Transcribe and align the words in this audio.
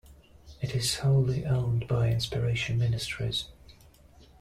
It 0.61 0.73
is 0.75 0.95
wholly 0.95 1.45
owned 1.45 1.87
by 1.87 2.09
Inspiration 2.09 2.79
Ministries. 2.79 3.49